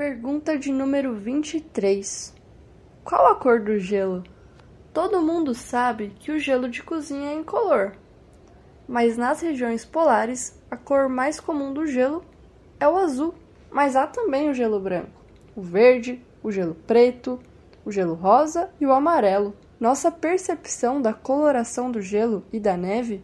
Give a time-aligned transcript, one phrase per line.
[0.00, 2.34] Pergunta de número 23.
[3.04, 4.24] Qual a cor do gelo?
[4.94, 7.92] Todo mundo sabe que o gelo de cozinha é incolor,
[8.88, 12.24] mas nas regiões polares a cor mais comum do gelo
[12.80, 13.34] é o azul,
[13.70, 15.22] mas há também o gelo branco,
[15.54, 17.38] o verde, o gelo preto,
[17.84, 19.54] o gelo rosa e o amarelo.
[19.78, 23.22] Nossa percepção da coloração do gelo e da neve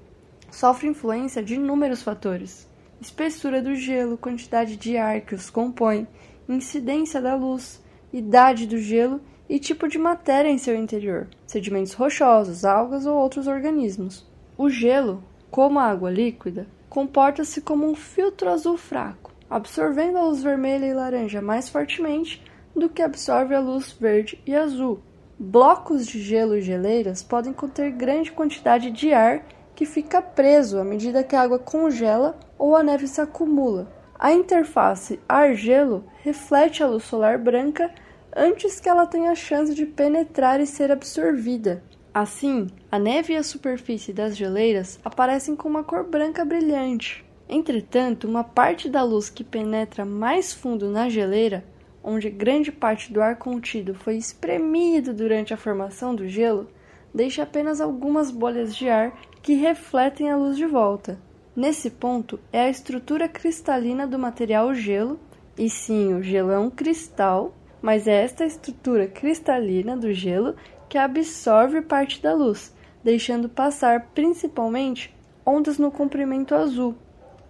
[0.50, 2.68] sofre influência de inúmeros fatores:
[3.00, 6.07] espessura do gelo, quantidade de ar que os compõe,
[6.49, 7.82] incidência da luz,
[8.13, 13.46] idade do gelo e tipo de matéria em seu interior, sedimentos rochosos, algas ou outros
[13.46, 14.27] organismos.
[14.57, 20.43] O gelo, como a água líquida, comporta-se como um filtro azul fraco, absorvendo a luz
[20.43, 22.43] vermelha e laranja mais fortemente
[22.75, 25.00] do que absorve a luz verde e azul.
[25.39, 29.44] Blocos de gelo e geleiras podem conter grande quantidade de ar
[29.75, 33.92] que fica preso à medida que a água congela ou a neve se acumula.
[34.19, 37.92] A interface ar-gelo reflete a luz solar branca
[38.34, 41.82] antes que ela tenha a chance de penetrar e ser absorvida.
[42.14, 47.22] Assim, a neve e a superfície das geleiras aparecem com uma cor branca brilhante.
[47.46, 51.62] Entretanto, uma parte da luz que penetra mais fundo na geleira,
[52.02, 56.69] onde grande parte do ar contido foi espremido durante a formação do gelo,
[57.14, 61.19] deixa apenas algumas bolhas de ar que refletem a luz de volta.
[61.56, 65.18] Nesse ponto é a estrutura cristalina do material gelo,
[65.58, 67.54] e sim, o gelo é um cristal
[67.86, 70.56] mas é esta estrutura cristalina do gelo
[70.88, 75.14] que absorve parte da luz, deixando passar principalmente
[75.46, 76.96] ondas no comprimento azul.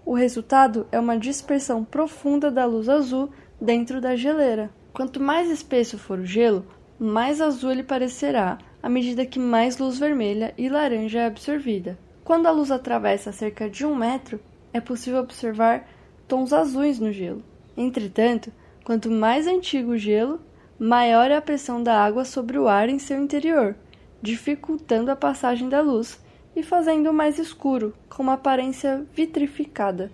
[0.04, 4.70] O resultado é uma dispersão profunda da luz azul dentro da geleira.
[4.92, 6.66] Quanto mais espesso for o gelo,
[6.98, 11.98] mais azul ele parecerá à medida que mais luz vermelha e laranja é absorvida.
[12.26, 14.38] Quando a luz atravessa cerca de um metro,
[14.70, 15.88] é possível observar
[16.28, 17.42] tons azuis no gelo.
[17.74, 18.52] Entretanto,
[18.86, 20.40] Quanto mais antigo o gelo,
[20.78, 23.74] maior é a pressão da água sobre o ar em seu interior,
[24.22, 30.12] dificultando a passagem da luz e fazendo-o mais escuro, com uma aparência vitrificada.